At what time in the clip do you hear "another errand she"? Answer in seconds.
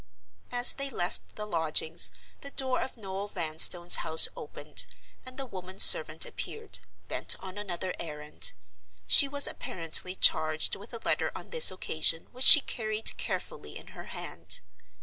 7.55-9.27